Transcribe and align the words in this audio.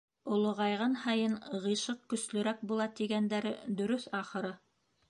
Олоғайған 0.35 0.95
һайын 1.01 1.35
ғишыҡ 1.67 2.01
көслөрәк 2.15 2.67
була, 2.73 2.91
тигәндәре 3.03 3.55
дөрөҫ, 3.81 4.11
ахыры. 4.25 4.57